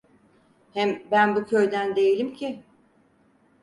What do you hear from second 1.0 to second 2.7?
ben bu köyden değilim ki.